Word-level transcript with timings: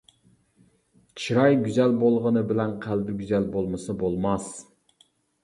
چىراي 1.23 1.57
گۈزەل 1.65 1.93
بولغىنى 2.05 2.43
بىلەن، 2.53 2.73
قەلبى 2.87 3.15
گۈزەل 3.21 3.47
بولمىسا 3.53 3.97
بولماس. 4.03 4.51